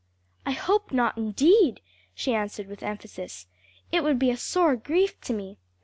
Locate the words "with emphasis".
2.65-3.45